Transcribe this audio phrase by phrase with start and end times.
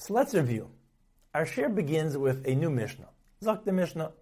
[0.00, 0.70] So let's review.
[1.34, 3.08] Our share begins with a new Mishnah.
[3.42, 4.12] Zok the Mishnah,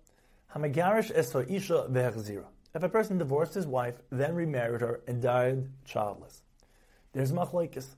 [0.54, 2.46] Hamagarish es isha ve'echzira.
[2.74, 6.40] If a person divorced his wife, then remarried her, and died childless.
[7.12, 7.88] There's machlekes.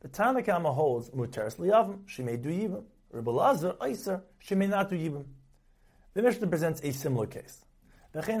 [0.00, 2.84] The Tanakama holds muteris liyavim, she may do yibam.
[3.10, 3.30] Rebbe
[3.80, 5.24] Iser, she may not do yibam.
[6.12, 7.64] The Mishnah presents a similar case.
[8.12, 8.32] If a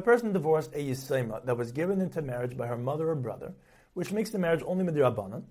[0.00, 3.54] person divorced a yisema that was given into marriage by her mother or brother,
[3.94, 5.44] which makes the marriage only midrabanan,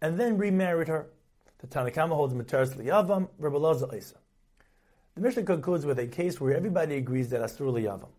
[0.00, 1.08] and then remarried her,
[1.58, 4.16] the Tanakama holds Materis Liyavam, Rebbe Isa.
[5.14, 8.10] The Mishnah concludes with a case where everybody agrees that Asur Liyavam.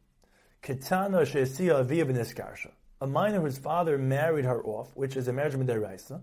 [0.62, 5.54] Ketana Shesia Aviv Niskarsha, a minor whose father married her off, which is a marriage
[5.54, 6.22] midiraisa,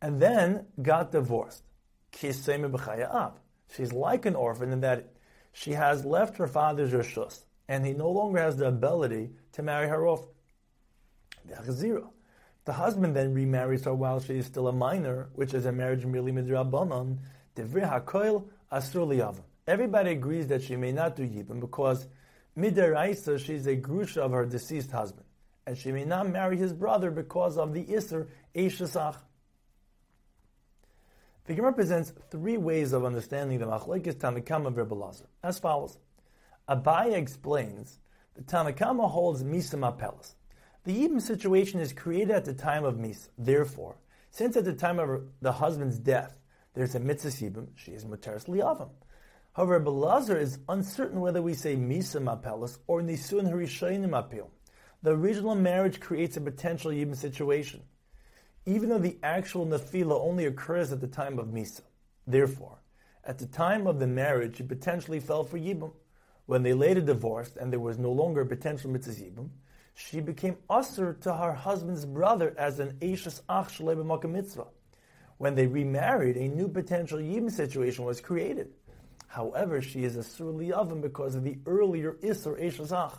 [0.00, 1.62] and then got divorced.
[2.14, 2.48] She's
[3.92, 5.12] like an orphan in that
[5.52, 9.88] she has left her father's rishus, and he no longer has the ability to marry
[9.88, 10.24] her off.
[12.72, 16.32] Husband then remarries her while she is still a minor, which is a marriage merely
[16.32, 17.18] midrabanan.
[17.56, 18.44] Devri hakoil
[19.66, 22.06] Everybody agrees that she may not do yibum because
[22.56, 25.26] midaraisa is a grusha of her deceased husband,
[25.66, 29.16] and she may not marry his brother because of the iser eishasach.
[31.46, 35.96] The Gemara presents three ways of understanding the machlekes Tanakama Rebbe as follows.
[36.68, 37.98] Abaye explains
[38.34, 40.34] the Tanakama holds misam apelis.
[40.88, 43.28] The Yibam situation is created at the time of Misa.
[43.36, 43.96] Therefore,
[44.30, 46.40] since at the time of the husband's death,
[46.72, 48.88] there's a mitzvah Yibam, she is Muteris Liyavam.
[49.52, 54.46] However, Belazar is uncertain whether we say Misa Mapelis or Nisun Harishayim Apil.
[55.02, 57.82] The original marriage creates a potential Yibam situation,
[58.64, 61.82] even though the actual Nafila only occurs at the time of Misa.
[62.26, 62.78] Therefore,
[63.24, 65.92] at the time of the marriage, she potentially fell for Yibam.
[66.46, 69.50] When they later divorced and there was no longer a potential mitzvah Yibam,
[69.98, 74.68] she became usher to her husband's brother as an Eishas Ach Shalei mitzvah.
[75.38, 78.68] When they remarried, a new potential Yibim situation was created.
[79.26, 83.18] However, she is a Sur Liyavim because of the earlier Isser Eishas Ach.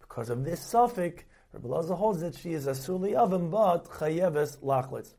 [0.00, 4.58] Because of this suffix, Rabbi Lazar holds that she is a Sur Liyavim, but Chayeves
[4.58, 5.14] Lachlitz.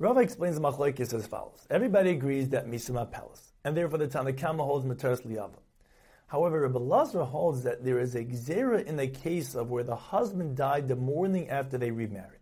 [0.00, 1.64] Rava explains the machlokes as follows.
[1.70, 5.60] Everybody agrees that Misima Palace, and therefore the Tanakama holds Materis Liyavim.
[6.32, 9.94] However, Rabbi Lazar holds that there is a gzera in the case of where the
[9.94, 12.40] husband died the morning after they remarried.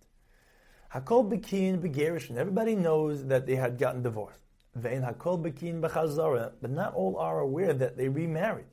[0.94, 4.44] Hakol bekin begerish, and everybody knows that they had gotten divorced.
[4.76, 8.66] Vein hakol bekin bechazara, but not all are aware that they remarried.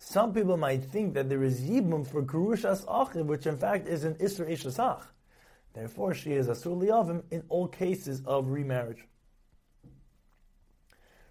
[0.00, 4.04] Some people might think that there is yibum for kurushas achiv, which in fact is
[4.04, 5.04] an isra ishasach.
[5.72, 9.02] Therefore, she is asur liyavim in all cases of remarriage.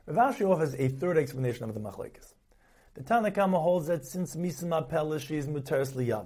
[0.07, 2.33] Rav offers a third explanation of the machlekes.
[2.97, 6.25] The Tanakama holds that since Misima Pelish she is Muteris Liyav.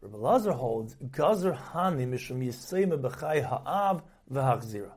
[0.00, 4.90] Rabbi Lazar holds Gazer Hani Mishum Yisema B'chai Ha'av V'Hachzira.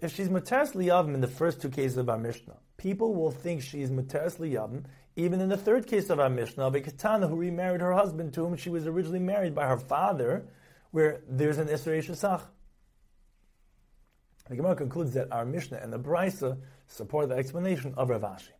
[0.00, 3.60] If she's Muteris Liyavim in the first two cases of our Mishnah, people will think
[3.60, 7.36] she is Muteris Liyavim even in the third case of our Mishnah of a who
[7.36, 10.46] remarried her husband to whom she was originally married by her father,
[10.90, 12.40] where there's an Isra Shasach.
[14.48, 18.52] The Gemara concludes that our Mishnah and the Brisa support the explanation of Rav Ashi.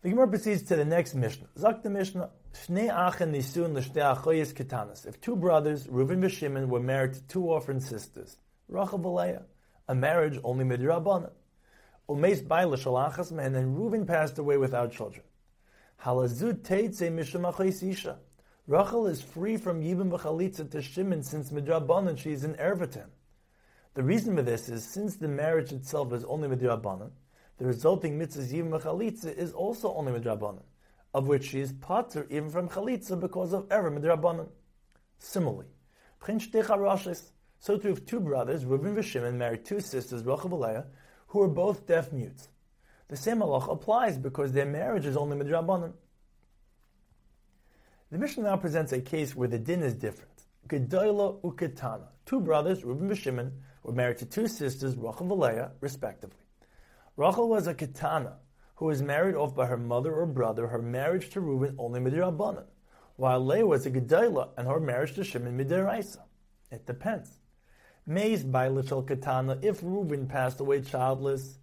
[0.00, 1.48] The Gemara proceeds to the next Mishnah.
[1.58, 5.04] Zak the Mishnah, Shnei Achen Nisun L'Shtei Achoyes Ketanas.
[5.06, 8.36] If two brothers, Reuven and Shimon, were married to two orphan sisters,
[8.68, 9.42] Rachel Valeah,
[9.88, 11.32] a marriage only midrabanan.
[12.08, 15.24] Umeis Baila Shalachas and then Reuven passed away without children.
[16.04, 18.18] Halazut Teitze Mishum Achoyes Isha.
[18.68, 23.08] Rachel is free from Yibam B'chalitza to Shimon since midrabanan she is in Ervatim.
[23.94, 27.10] The reason for this is since the marriage itself is only midrabanan,
[27.58, 30.62] the resulting mitzvah yivim chalitza is also only midrabanan,
[31.12, 34.48] of which she is pater even from chalitza because of ever midrabanan.
[35.18, 35.66] Similarly,
[37.60, 40.84] so too if two brothers, Reuben and Shimon, married two sisters, Rachel and
[41.28, 42.48] who are both deaf mutes.
[43.08, 45.92] The same halach applies because their marriage is only midrabanan.
[48.10, 50.44] The Mishnah now presents a case where the din is different.
[50.68, 52.08] Gedola uketana.
[52.24, 56.47] Two brothers, Reuben and Shimon, were married to two sisters, Rachel and respectively.
[57.18, 58.34] Rachel was a Ketana
[58.76, 62.66] who was married off by her mother or brother, her marriage to Reuben only midirabbanan,
[63.16, 66.20] while Leah was a Gedailah and her marriage to Shimon midiraisa.
[66.70, 67.40] It depends.
[68.06, 71.58] By little Ketana, if Reuben passed away childless,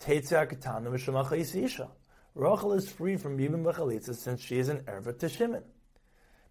[0.00, 1.90] Tetzia Ketana Mishamacha Isha.
[2.36, 5.64] Rachel is free from Yibim Bechalitza since she is an erva to Shimon.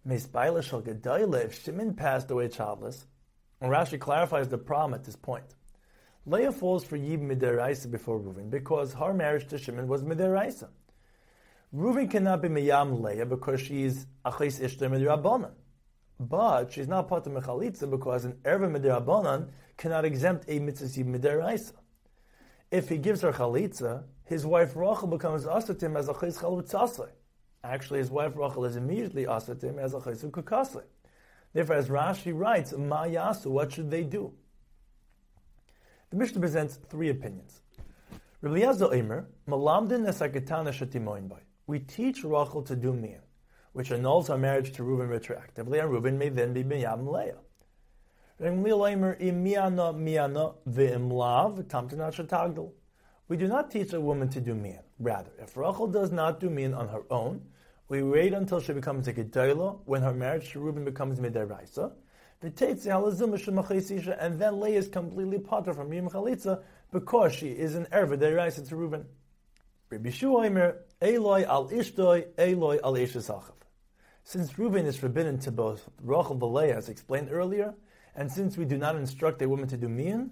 [0.04, 3.06] Meis by little Gedailah, if Shimon passed away childless,
[3.62, 5.54] and Rashi clarifies the problem at this point.
[6.24, 10.68] Leah falls for Yib Midiraisa before Reuven because her marriage to Shimon was Midiraisa.
[11.74, 15.50] Reuven cannot be Miyam Leah because she is Achis Ishtar Midirabona.
[16.20, 21.72] but she's not part of Mechalitza because an Erva Midirabanan cannot exempt a mitzvah Midiraisa.
[22.70, 27.10] If he gives her Chalitza, his wife Rachel becomes Asatim as a Chayz Chalutzasai.
[27.64, 30.84] Actually, his wife Rachel is immediately Asatim as a Chayz Kukasai.
[31.52, 34.32] Therefore, as Rashi writes, Ma Yasu, what should they do?
[36.12, 37.62] The Mishnah presents three opinions.
[38.44, 39.24] Eimer.
[41.66, 43.22] We teach Rachel to do Mian,
[43.72, 47.38] which annuls her marriage to Reuben retroactively, and Reuben may then be Binyam Leah.
[53.28, 54.82] We do not teach a woman to do mian.
[54.98, 57.40] Rather, if Rachel does not do mian on her own,
[57.88, 61.92] we wait until she becomes a gedola, when her marriage to Reuben becomes midiraisa.
[62.42, 66.60] And then Leah is completely potter from Yim Chalitza
[66.90, 69.06] because she is an erva deraisa to Reuben.
[69.90, 73.06] Rabbi Shuaimer, al al
[74.24, 77.74] Since Reuben is forbidden to both Rachel and Leah, as explained earlier,
[78.16, 80.30] and since we do not instruct a woman to do mian,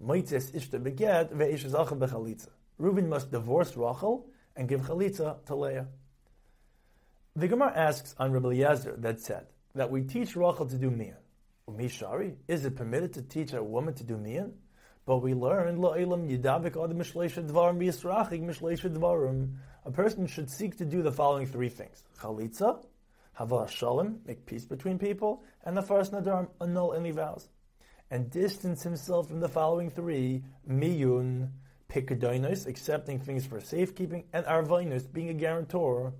[0.00, 2.50] moitzes ishta beget ve'ishazacha bechalitza.
[2.78, 5.88] Reuben must divorce Rachel and give chalitza to Leah.
[7.34, 11.16] The Gemara asks on Rabbi Eliezer that said that we teach Rachel to do mian.
[11.76, 14.54] Mishari, is it permitted to teach a woman to do mian?
[15.04, 15.68] But we learn.
[19.84, 22.84] A person should seek to do the following three things: chalitza,
[23.32, 27.48] Hava Shalom, make peace between people, and the first Nadar, annul any vows.
[28.10, 31.50] And distance himself from the following three, Miyun,
[31.88, 36.12] Pikadoinos, accepting things for safekeeping, and Arvoinos, being a guarantor.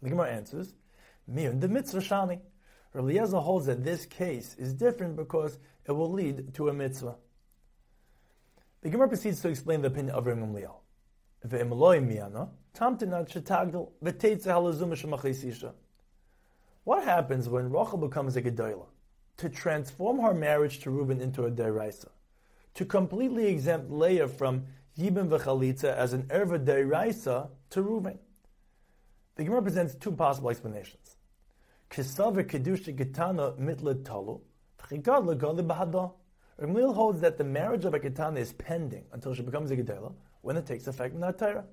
[0.00, 0.74] The Gemara answers,
[1.30, 2.40] Miyun, the mitzvah shani.
[2.94, 7.16] Rabbi holds that this case is different because it will lead to a mitzvah.
[8.82, 10.74] The Gemara proceeds to explain the opinion of Rabban Gamliel.
[16.84, 18.86] What happens when Rachel becomes a Gedolah?
[19.38, 22.10] To transform her marriage to Reuben into a Deraisa.
[22.74, 24.66] To completely exempt Leah from
[24.98, 28.18] Yibim v'chalitza as an Erva Deraisa to Reuben.
[29.36, 31.11] The Gemara presents two possible explanations.
[31.92, 34.40] Kisav kedusha getana mitlet talu,
[34.80, 36.12] v'chigad legali bahada.
[36.58, 40.14] Ramil holds that the marriage of a ketana is pending until she becomes a Gedolah
[40.40, 41.64] when it takes effect in that Torah.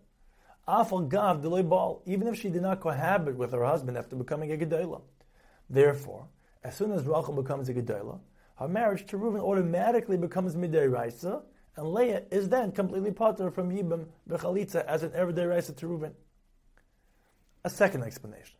[0.68, 4.58] Afal gav bal, even if she did not cohabit with her husband after becoming a
[4.58, 5.02] gedola.
[5.70, 6.28] Therefore,
[6.66, 8.20] as soon as Rachel becomes a gedola,
[8.58, 11.44] her marriage to Reuben automatically becomes midday raisa,
[11.78, 16.14] and Leah is then completely potter from Yibam bechalitza as an everyday raisa to Reuben.
[17.64, 18.59] A second explanation.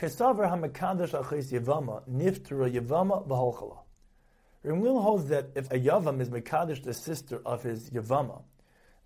[0.00, 3.78] Kesavar hamakadosh achis yavama niftera yavama v'holchala.
[4.64, 8.42] Rimlil holds that if a yavam is mekadosh the sister of his yavama,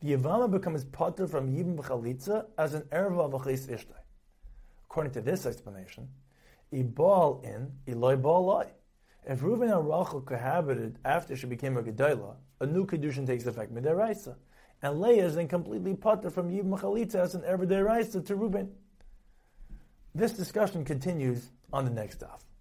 [0.05, 3.97] the Yavama becomes potter from Yibim B'chalitza as an Erva V'chis Ishtay.
[4.85, 6.09] According to this explanation,
[6.75, 8.69] Ibal in, Eloi Ba'alai.
[9.27, 13.75] If Reuven and Rachel cohabited after she became a Gedola, a new Kedushin takes effect
[13.75, 14.37] Midaraisa.
[14.83, 18.71] And Leah is then completely potter from Yibim B'chalitza as an Erva Deraisa to Reuben.
[20.17, 22.54] This discussion continues on the next daf.